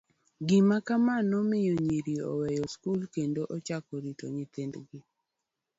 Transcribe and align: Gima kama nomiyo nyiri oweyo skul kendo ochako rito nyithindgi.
Gima 0.47 0.77
kama 0.87 1.13
nomiyo 1.29 1.73
nyiri 1.85 2.13
oweyo 2.31 2.63
skul 2.73 3.01
kendo 3.15 3.41
ochako 3.55 3.93
rito 4.03 4.25
nyithindgi. 4.35 4.99